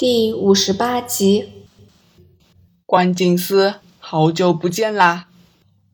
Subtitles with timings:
[0.00, 1.50] 第五十八集，
[2.86, 5.28] 关锦司，好久不见啦！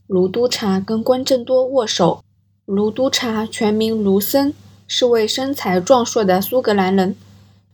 [0.06, 2.22] 卢督察跟关正多握手。
[2.66, 4.54] 卢督察全名卢森，
[4.86, 7.16] 是位身材壮硕的苏格兰人，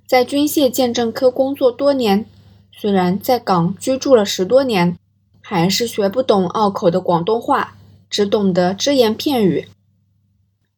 [0.08, 2.24] 在军械鉴证科工作多年。
[2.72, 4.96] 虽然在港居住了十多年，
[5.42, 7.76] 还是学不懂拗口的广东话，
[8.08, 9.68] 只懂得只言片语。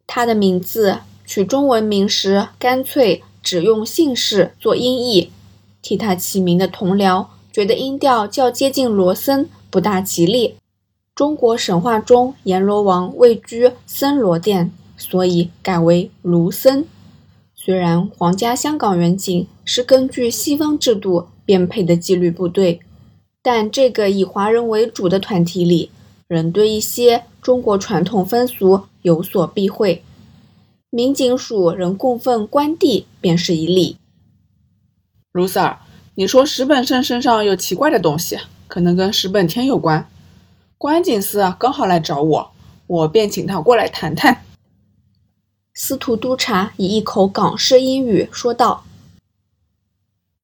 [0.04, 5.30] 他的名字取中文名时，干脆只用姓氏做音译。
[5.84, 10.54] 替他起名的同僚觉得音调较接近罗森，不大吉利。
[11.14, 16.86] 中国神话中阎罗王位居森罗殿，所以改为卢森。
[17.54, 22.80] 虽然皇家香港远警是根据西方制度编配的纪律部队，
[23.42, 25.90] 但这个以华人为主的团体里，
[26.26, 30.02] 仍对一些中国传统风俗有所避讳。
[30.88, 33.98] 民警署仍供奉关帝，便是一例。
[35.32, 35.76] 卢 Sir，
[36.16, 40.08] 你说石本胜身上有奇怪的东西，可能跟石本天有关。
[40.78, 42.52] 关警司刚好来找我，
[42.86, 44.44] 我便请他过来谈谈。
[45.74, 48.84] 司徒督察以一口港式英语说道：“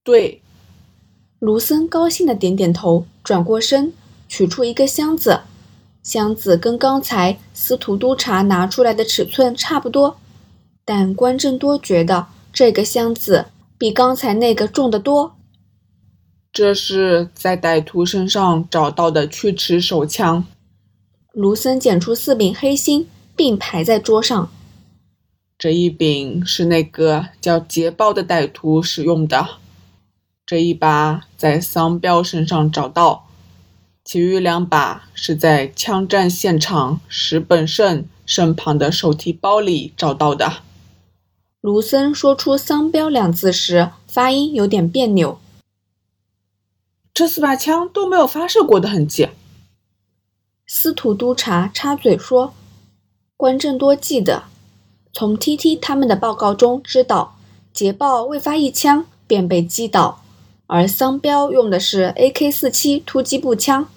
[0.02, 0.42] 对。”
[1.38, 3.92] 卢森高兴的点点头，转过身
[4.28, 5.42] 取出一个箱子，
[6.02, 10.18] 箱子跟刚才司徒督察拿出来的尺寸差不多，
[10.84, 13.46] 但关正多觉得这个箱子。
[13.78, 15.36] 比刚才那个重得多。
[16.52, 20.44] 这是在歹徒身上找到的曲尺手枪。
[21.32, 23.06] 卢森捡出四柄黑心，
[23.36, 24.50] 并排在桌上。
[25.56, 29.46] 这一柄是那个叫捷豹的歹徒使用的，
[30.44, 33.28] 这一把在桑彪身上找到，
[34.04, 40.62] 其余两把是在枪战现场石本胜身旁的手提包里找到的。
[41.60, 45.38] 卢森说出“桑彪”两字时，发音有点别扭。
[47.12, 49.28] 这四把枪都没有发射过的痕迹。
[50.66, 52.54] 司徒督察插嘴说
[53.36, 54.44] ：“关正多记得，
[55.12, 57.36] 从 T.T 他们的报告中知道，
[57.72, 60.22] 捷豹未发一枪便被击倒，
[60.66, 62.50] 而桑彪用的是 A.K.
[63.04, 63.88] 突击步枪，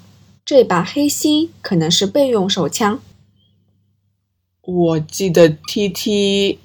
[0.44, 3.00] 这把黑心可能是备用手枪。”
[4.62, 6.60] 我记得 T.T。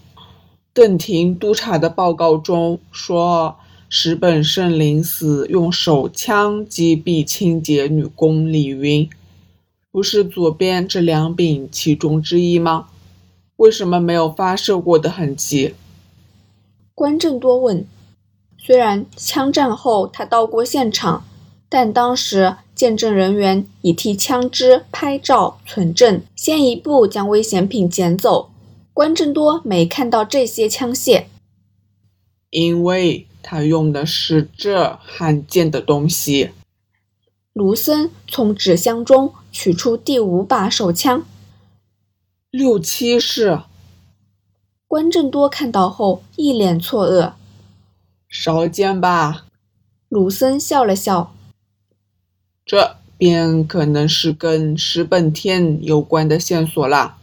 [0.73, 3.59] 邓廷督察的报告中说，
[3.91, 9.09] 石本胜临死用手枪击毙清洁女工李云，
[9.91, 12.89] 不是左边这两柄其中之一吗？
[13.57, 15.75] 为什么没有发射过的痕迹？
[16.95, 17.87] 关正多问。
[18.59, 21.25] 虽然枪战后他到过现场，
[21.71, 28.51] 但当时见证人员已替枪支拍照存证，先一步将危险品捡走。
[28.93, 31.25] 关正多没看到这些枪械，
[32.51, 36.51] 因为他用的是这罕见的东西。
[37.55, 41.25] 卢森从纸箱中取出第五把手枪，
[42.51, 43.61] 六七式。
[44.87, 47.33] 关正多看到后一脸错愕，
[48.29, 49.47] 少见吧？
[50.11, 51.33] 卢森笑了笑，
[52.67, 57.17] 这便可能是跟石本天有关的线索了。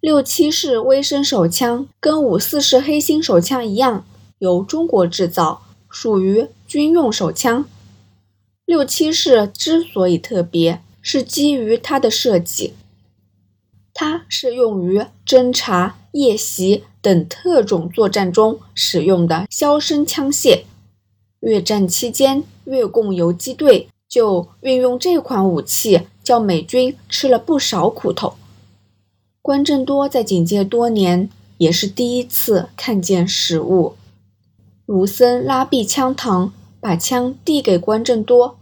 [0.00, 4.04] 六七式微声手枪跟五四式黑心手枪一样，
[4.42, 7.64] 由中国制造，属于军用手枪。
[8.64, 12.74] 六七式之所以特别，是基于它的设计，
[13.94, 20.64] 它是用于侦察、夜袭等特种作战中使用的消声枪械。
[21.38, 28.34] 越战期间，越共游击队就运用这款武器，叫美军吃了不少苦头。
[29.40, 33.94] 关正多在警界多年，也是第一次看见实物。
[34.92, 38.58] 卢森拉闭枪膛，把枪递给关正多。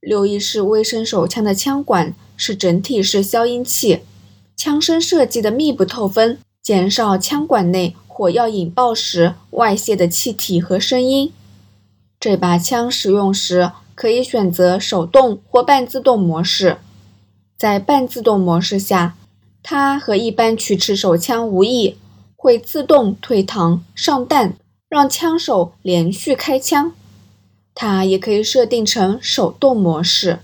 [0.00, 4.00] 六一式微声手枪的枪管是整体式消音器，
[4.56, 11.30] 枪身设计的密不透风，减少枪管内火药引爆时外泄的气体和声音。
[12.18, 16.78] 这把枪使用时可以选择手动或半自动模式，
[17.58, 19.14] 在半自动模式下。
[19.62, 21.98] 它和一般曲尺手枪无异，
[22.34, 24.56] 会自动退膛上弹，
[24.90, 26.92] 让枪手连续开枪。
[27.74, 30.40] 它也可以设定成手动模式，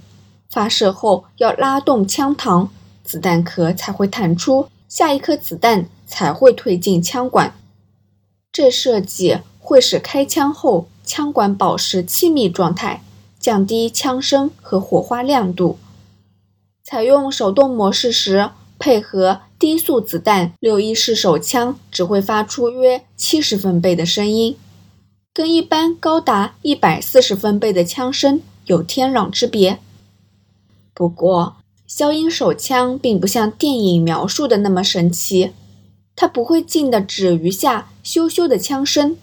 [0.48, 2.68] 发射后要拉动枪膛，
[3.02, 7.54] 子弹壳才会弹出，下一颗子弹才会推进枪管。
[8.52, 13.02] 这设计会使开枪后枪管保持气密状态，
[13.40, 15.78] 降低枪声和火花亮度。
[16.84, 18.50] 采用手动模式时。
[18.78, 24.56] 配合低速子弹，六一式手枪只会发出约七十分贝的声音。
[25.32, 29.78] 跟一般高达一百四十分贝的枪声有天壤之别。
[30.94, 31.56] 不过，
[31.86, 35.52] 消音手枪并不像电影描述的那么神奇，
[36.14, 39.16] 它不会静的只余下咻咻的枪声。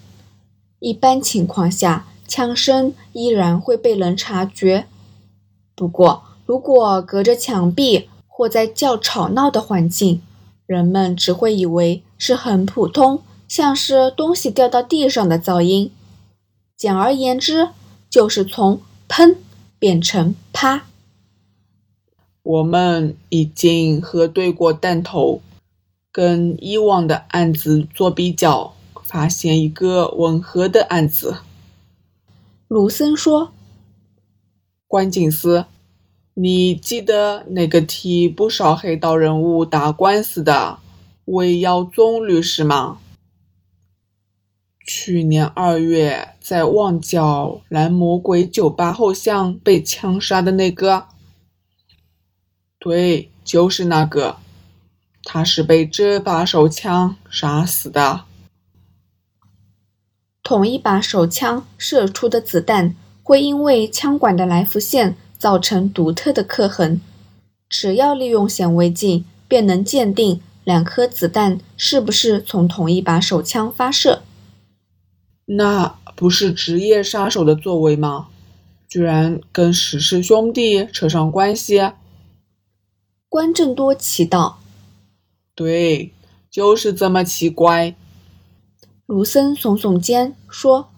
[0.78, 4.86] 一般情况下，枪声依然会被人察觉。
[5.74, 10.20] 不过，如果隔着墙壁或在较吵闹的环境，
[10.66, 15.92] 人们只会以为是很普通，像是东西掉到地上的噪音。
[16.76, 17.68] 简而言之，
[18.10, 19.36] 就是从“喷”
[19.78, 20.86] 变成“啪”。
[22.42, 25.40] 我们已经核对过弹头，
[26.10, 31.36] 跟以往的案子做比较，发现一个吻合的案子。
[32.66, 33.52] 卢森说
[34.88, 35.66] ：“关警司，
[36.34, 40.78] 你记得那个替不少黑道人物打官司的
[41.24, 42.98] 魏耀宗律师吗？”
[44.86, 51.06] 去年二月，在旺角蓝魔鬼酒吧后巷被枪杀的那个，
[52.78, 54.36] 对，就是那个，
[55.22, 58.24] 他是被这把手枪杀死的。
[60.42, 67.00] 同一把手枪射出的子弹会因为枪管的来福线造成独特的刻痕，
[67.68, 74.22] 只要利用显微镜，便能鉴定两颗子弹是不是从同一把手枪发射。
[75.46, 78.28] 那不是职业杀手的作为吗？
[78.88, 81.90] 居然跟史氏兄弟扯上关系？
[83.28, 84.60] 关正多奇道
[85.56, 86.12] ：“对，
[86.48, 87.96] 就是这么奇怪。”
[89.06, 90.88] 卢森耸耸肩说：“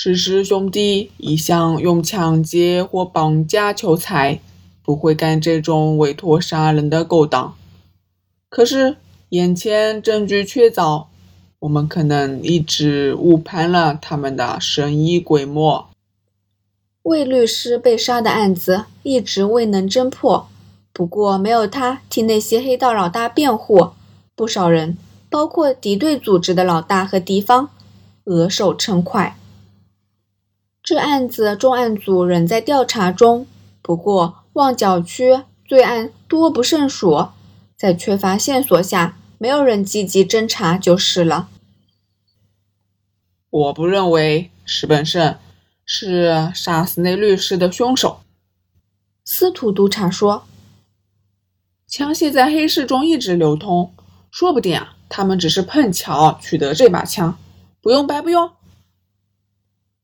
[0.00, 4.40] 石氏兄弟一向用抢劫或绑架求财，
[4.80, 7.56] 不会干这种委托杀人的勾当。
[8.48, 8.98] 可是
[9.30, 11.06] 眼前证据确凿。”
[11.58, 15.88] 我们可能一直误判了他们的生意规模。
[17.02, 20.46] 魏律师被杀的案子一直未能侦破，
[20.92, 23.88] 不过没有他替那些黑道老大辩护，
[24.36, 24.96] 不少人，
[25.28, 27.70] 包括敌对组织的老大和敌方，
[28.26, 29.36] 额手称快。
[30.88, 33.46] 这案子重案组仍在调查中，
[33.82, 37.28] 不过旺角区罪案多不胜数，
[37.76, 39.18] 在缺乏线索下。
[39.36, 41.50] 没有人积极侦查就是了。
[43.50, 45.36] 我不认为石本胜
[45.84, 48.20] 是杀死那律师的凶手。
[49.26, 50.44] 司徒督察说
[51.86, 53.92] ：“枪械在黑市中一直流通，
[54.30, 57.36] 说不定啊，他们只是碰巧取得这把枪，
[57.82, 58.50] 不用白不用。”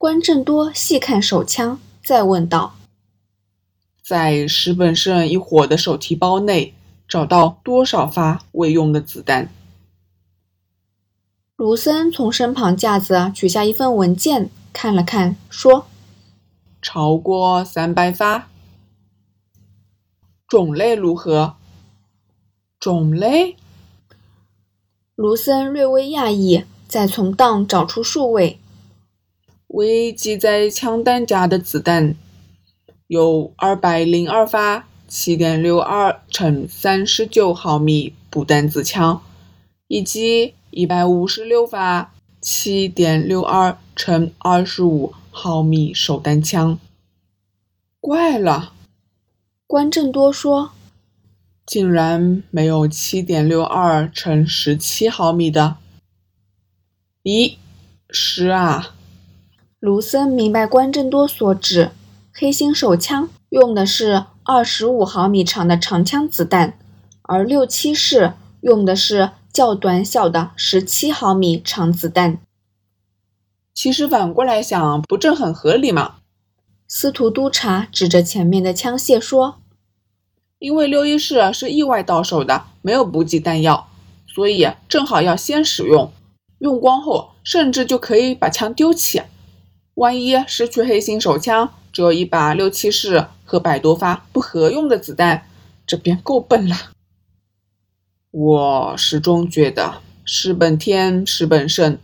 [0.05, 2.75] 关正多细看手枪，再问道
[4.05, 6.75] ：“在石本胜一伙的手提包内。”
[7.09, 9.49] 找到多少发未用的子弹？
[11.57, 15.87] 卢森从身旁架子取下一份文件，看了看，说
[16.83, 18.51] ：“超过三百发。
[20.47, 21.55] 种类如何？
[22.79, 23.57] 种类？”
[25.17, 28.61] 卢森略微讶异，再从档找出数位。
[29.75, 32.15] 未记在枪弹夹的子弹
[33.09, 34.87] 有二百零二发。
[35.07, 39.23] 七点六二乘三十九毫米步弹子枪，
[39.87, 46.79] 以及一百五十六发七点六二乘二十五毫米手弹枪。
[48.01, 48.73] 怪了，
[49.69, 50.73] 关正多说，
[51.67, 55.77] 竟然没有七点六二乘十七毫米的。
[57.23, 57.57] 咦，
[58.09, 58.95] 是啊。
[59.85, 61.91] 卢森明白关正多所指，
[62.33, 64.25] 黑心手枪用的是。
[64.43, 66.79] 二十五毫米长的长枪子弹，
[67.23, 72.39] 而六七式用的是较短小的十七毫米长子弹。
[73.75, 76.17] 其实反过来想，不正很合理吗？
[76.89, 79.57] 司徒督察指着前面的枪械说
[80.61, 83.89] ：“因为六一式是意外到手的，没有补给弹药，
[84.27, 86.11] 所以正好要先使用。
[86.59, 89.23] 用光后，甚至就可以把枪丢弃。
[89.95, 95.47] 万一失去黑心手枪。”只有一把六七式和百多发不合用的子弹，
[95.87, 96.75] 这便够笨了。
[98.33, 101.97] 我始终觉得石本天、石本胜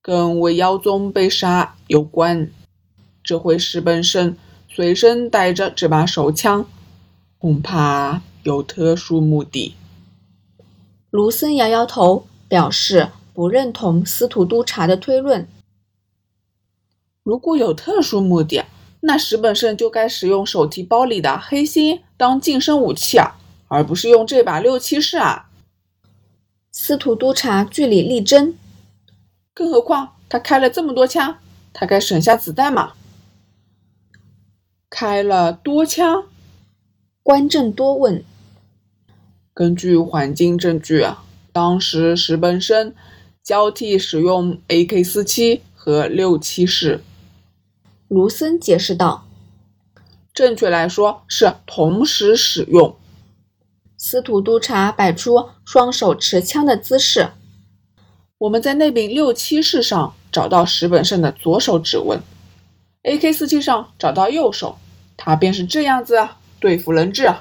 [0.00, 2.50] 跟魏耀宗被杀有关。
[3.22, 4.34] 这回石本胜
[4.70, 6.64] 随身带着这把手枪，
[7.36, 9.74] 恐怕有特殊目的。
[11.10, 15.46] 卢森摇摇头，表示不认同司徒督察的推论。
[17.26, 18.64] 如果有特殊目的，
[19.00, 25.50] 那石本胜就该使用手提包里的黑心当近身武器啊，而不是用这把六七式啊。
[26.70, 28.54] 司徒督察据理力争。
[29.52, 31.38] 更何况他开了这么多枪，
[31.72, 32.92] 他该省下子弹嘛？
[34.88, 36.26] 开了多枪？
[37.24, 38.22] 关正多问。
[39.52, 42.94] 根据环境证据啊，当时石本胜
[43.42, 47.00] 交替使用 AK 四七和六七式。
[48.08, 49.26] 卢森解释道
[50.32, 52.96] ：“正确来说是同时使用。”
[53.98, 57.30] 司徒督察摆出双手持枪的姿势。
[58.38, 62.20] 我们在那柄六七式上找到石本胜的左手指纹
[63.04, 64.78] ，AK 四七上找到右手，
[65.16, 66.28] 他便是这样子
[66.60, 67.34] 对付人质。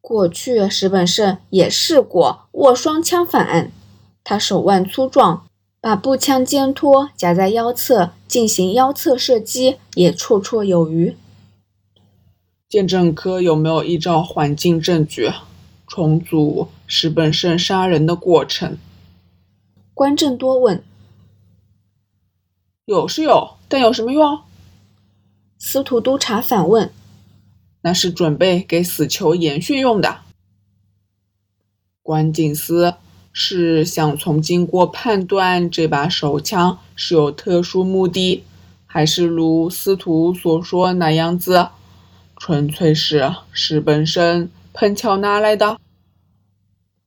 [0.00, 3.70] 过去石本胜也试过握双枪犯案，
[4.24, 5.46] 他手腕粗壮，
[5.82, 11.16] 把步枪肩托夹在腰侧进行腰侧射击也绰绰有余。
[12.68, 15.32] 鉴证科有没有依照环境证据
[15.88, 18.78] 重组石本胜杀人的过程？
[19.92, 20.84] 关正多问。
[22.84, 24.38] 有是有，但有什么用？
[25.58, 26.92] 司徒督察反问。
[27.80, 30.20] 那是准备给死囚延续用的。
[32.04, 32.94] 关警司
[33.32, 38.44] 是想从经过判断这把手枪是有特殊目的，
[38.86, 41.68] 还是如司徒所说那样子，
[42.36, 45.78] 纯粹是石本身碰巧拿来的？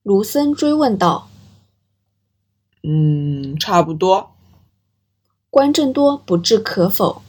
[0.01, 1.29] 卢森追问道。
[2.83, 4.31] 嗯，差不多。
[5.49, 7.21] 关正多不置可否。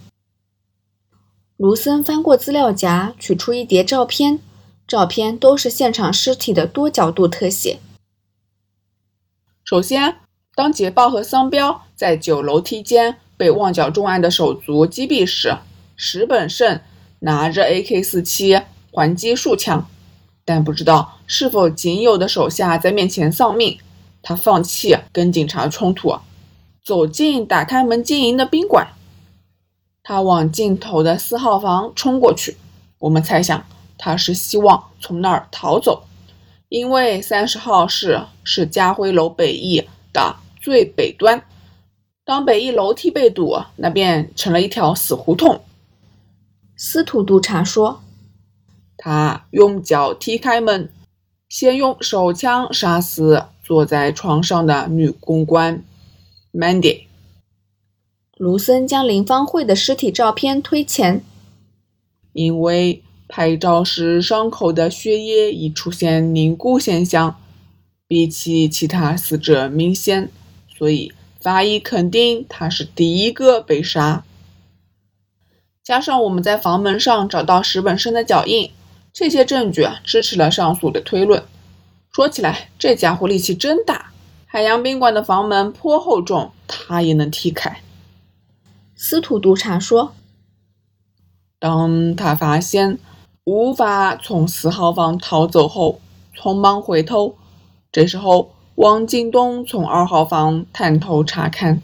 [1.57, 4.41] 卢森翻过资料夹，取出一叠照片，
[4.87, 7.79] 照片都是现场尸体的多角度特写。
[9.68, 10.18] 首先，
[10.54, 15.56] 当捷豹和桑彪在九楼梯间被旺角重案的手足击毙时，
[15.96, 16.80] 石本胜
[17.18, 19.88] 拿着 AK-47 还击数枪，
[20.44, 23.76] 但不知道是否仅有的手下在面前丧命，
[24.23, 26.16] 他放弃跟警察冲突，
[26.85, 28.87] 走进打开门经营的宾馆。
[30.04, 32.56] 他往尽头的四号房冲过去，
[33.00, 33.66] 我们猜想
[33.99, 36.04] 他是希望从那儿逃走，
[36.76, 41.42] 因为三十号室是家辉楼北翼的最北端。
[42.23, 45.62] 当北翼楼梯被堵，那便成了一条死胡同。
[46.76, 48.02] 司徒督察说
[48.99, 50.90] ：“他用脚踢开门，
[51.49, 55.83] 先用手枪杀死坐在床上的女公关
[56.52, 57.04] Mandy。”
[58.37, 61.25] 卢森将林芳慧的尸体照片推前，
[62.35, 67.37] 因为拍照时伤口的血液已出现凝固现象，
[68.06, 70.30] 比起其他死者明显，
[70.76, 74.25] 所以法医肯定他是第一个被杀。
[75.83, 78.71] 加上我们在房门上找到石本胜的脚印，
[79.12, 81.45] 这些证据支持了上述的推论。
[82.12, 84.12] 说起来，这家伙力气真大，
[84.47, 87.80] 海洋宾馆的房门颇厚重，他也能踢开。
[88.97, 90.14] 司徒督察说
[91.61, 92.99] ：“当他发现
[93.47, 96.00] 无法从四号房逃走后，
[96.37, 97.37] 匆忙回头。
[97.93, 101.81] 这时候，王进东从二号房探头查看，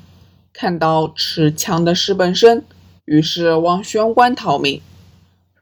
[0.53, 2.65] 看到持枪的石本生，
[3.05, 4.83] 于是往玄关逃命。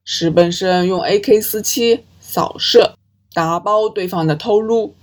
[0.03, 2.95] 石本生用 AK-47 扫射，
[3.35, 4.95] 打爆对方的头颅。”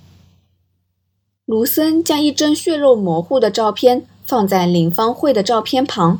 [1.46, 6.20] 卢森将一张血肉模糊的照片放在林芳慧的照片旁。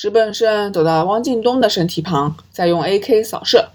[0.00, 3.70] 石本胜走到汪进东的身体旁，再用 AK 扫射。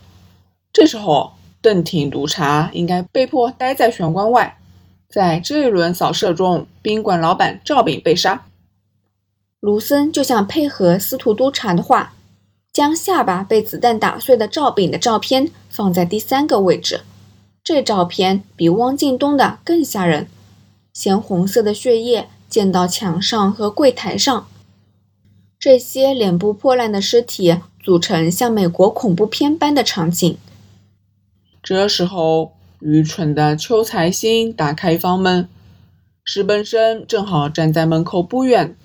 [0.72, 4.58] 这时候，邓挺督察应该被迫待在玄关外。
[5.10, 8.46] 在这一轮扫射中，宾馆老板赵炳被杀。
[9.60, 12.14] 卢森就像配合司徒督察的话，
[12.72, 17.02] 将下巴被子弹打碎的赵炳的照片放在第三个位置。
[17.66, 20.28] 这照片比汪进东的更吓人，
[20.94, 24.48] 鲜红色的血液溅到墙上和柜台上。
[25.64, 30.38] 这些脸部破烂的尸体组成像美国恐怖片般的场景。
[31.64, 32.52] 这时候，
[32.82, 35.48] 愚蠢的邱财星打开房门，
[36.26, 38.76] 石本生正好站在门口不远。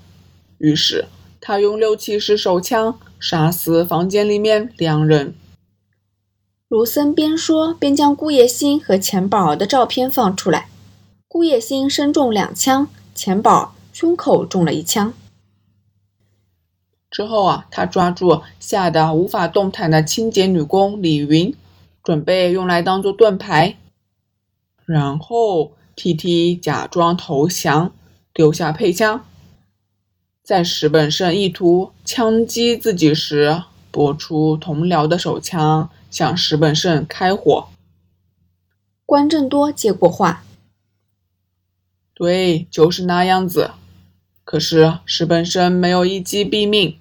[0.58, 1.06] 于是，
[1.40, 5.34] 他用六七式手枪杀死房间里面两人。
[6.68, 10.68] 卢森边说边将顾叶星和钱宝儿的照片放出来。
[11.26, 15.12] 顾叶星身中两枪，钱宝儿胸口中了一枪。
[17.10, 21.54] 之后啊，他抓住吓得无法动弹的清洁女工李云，
[22.02, 23.76] 准备用来当做盾牌。
[24.84, 27.92] 然后 T T 假装投降，
[28.32, 29.24] 丢下配枪，
[30.42, 37.68] 在石本胜意图枪击自己时，拨出同僚的手枪向石本胜开火。
[39.04, 40.44] 关正多接过话
[42.14, 43.70] ：“对，就是那样子。
[44.50, 46.96] 可是石本生没有一击毙命，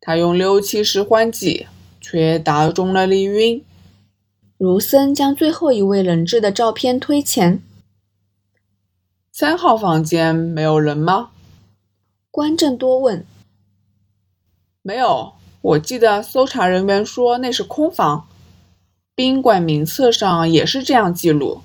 [0.00, 1.66] 他用六七式换击，
[2.00, 3.64] 却打中了李云。
[4.58, 7.60] 卢森将最后一位人质的照片推前。
[9.32, 11.30] 三号房间没有人吗？
[12.30, 13.26] 关正多问。
[14.80, 18.28] 没有，我记得搜查人员说那是空房，
[19.16, 21.62] 宾馆名册上也是这样记录。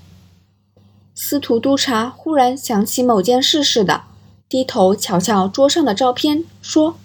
[1.14, 4.06] 司徒督察忽然想起某件事似的，
[4.54, 7.00] 低头瞧瞧桌上的照片，说：“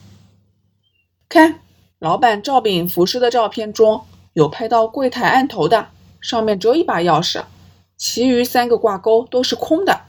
[1.31, 1.61] 看，
[1.99, 4.03] 老板赵炳服饰的照片中
[4.35, 5.89] 有拍到柜台案头的，
[6.21, 7.45] 上面只有一把钥匙，
[7.97, 10.03] 其余三个挂钩都是空的。”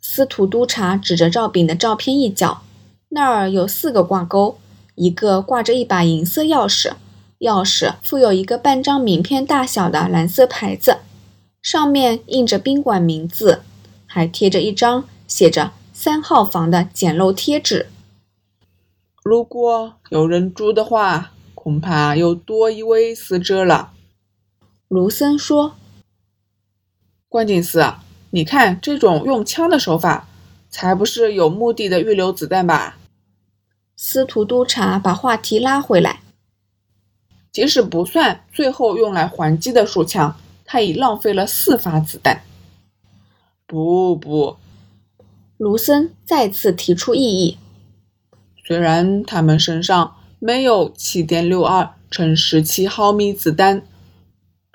[0.00, 2.62] 司徒督察指着赵炳的照片一角，
[3.08, 4.58] 那儿有四个挂钩，
[4.94, 6.92] 一个挂着一把银色钥匙，
[7.40, 10.98] 钥匙附有一个半张名片大小的蓝色牌子。
[11.60, 13.62] 上面印着宾馆名字，
[14.06, 15.72] 还贴着一张写着
[16.06, 17.88] “三号房”的简陋贴纸。
[19.24, 23.90] 如果有人住的话，恐怕又多一位死者了。
[24.86, 25.74] 卢森说
[27.28, 27.84] ：“关警司，
[28.30, 30.28] 你看这种用枪的手法，
[30.70, 32.96] 才不是有目的的预留子弹吧？”
[33.98, 36.20] 司徒督察把话题拉回来
[37.50, 42.42] ：“即使不算最后用来还击的数枪。”他已浪费了四发子弹。
[43.66, 44.56] 不不，
[45.56, 47.58] 卢森再次提出异议。
[48.64, 53.82] 虽然他们身上没有七点六二乘十七毫米子弹，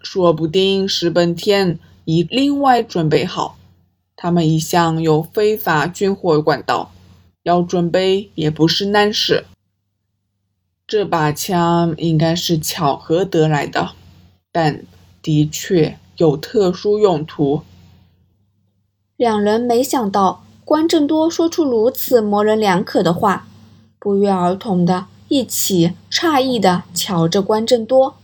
[0.03, 3.57] 说不定石本田已另外准备好。
[4.15, 6.91] 他们一向有非法军火管道，
[7.43, 9.45] 要准备也不是难事。
[10.87, 13.91] 这把枪应该是巧合得来的，
[14.51, 14.83] 但。
[15.23, 17.61] 的确有特殊用途。
[19.17, 23.47] 两人没想到关正多说出如此模棱两可的话，
[23.99, 28.15] 不约而同的一起诧异的瞧着关正多。